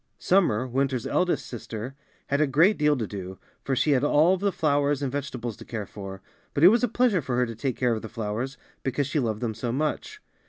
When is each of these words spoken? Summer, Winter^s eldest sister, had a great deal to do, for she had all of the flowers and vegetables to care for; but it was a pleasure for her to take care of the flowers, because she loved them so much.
Summer, 0.17 0.67
Winter^s 0.67 1.05
eldest 1.05 1.45
sister, 1.45 1.93
had 2.25 2.41
a 2.41 2.47
great 2.47 2.75
deal 2.75 2.97
to 2.97 3.05
do, 3.05 3.37
for 3.63 3.75
she 3.75 3.91
had 3.91 4.03
all 4.03 4.33
of 4.33 4.39
the 4.39 4.51
flowers 4.51 5.03
and 5.03 5.11
vegetables 5.11 5.55
to 5.57 5.63
care 5.63 5.85
for; 5.85 6.23
but 6.55 6.63
it 6.63 6.69
was 6.69 6.83
a 6.83 6.87
pleasure 6.87 7.21
for 7.21 7.35
her 7.35 7.45
to 7.45 7.53
take 7.53 7.77
care 7.77 7.93
of 7.93 8.01
the 8.01 8.09
flowers, 8.09 8.57
because 8.81 9.05
she 9.05 9.19
loved 9.19 9.41
them 9.41 9.53
so 9.53 9.71
much. 9.71 10.19